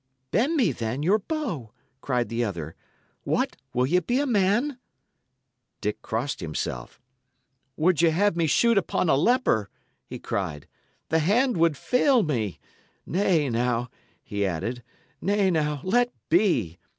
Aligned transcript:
"Bend 0.31 0.55
me, 0.55 0.71
then, 0.71 1.03
your 1.03 1.19
bow!" 1.19 1.73
cried 2.01 2.27
the 2.27 2.43
other. 2.43 2.73
"What! 3.23 3.55
will 3.71 3.85
ye 3.85 3.99
be 3.99 4.19
a 4.19 4.25
man?" 4.25 4.79
Dick 5.79 6.01
crossed 6.01 6.39
himself. 6.39 6.99
"Would 7.77 8.01
ye 8.01 8.09
have 8.09 8.35
me 8.35 8.47
shoot 8.47 8.79
upon 8.79 9.09
a 9.09 9.15
leper?" 9.15 9.69
he 10.07 10.17
cried. 10.17 10.67
"The 11.09 11.19
hand 11.19 11.55
would 11.57 11.77
fail 11.77 12.23
me. 12.23 12.59
Nay, 13.05 13.47
now," 13.51 13.91
he 14.23 14.43
added 14.43 14.81
"nay, 15.21 15.51
now, 15.51 15.81
let 15.83 16.11
be! 16.29 16.79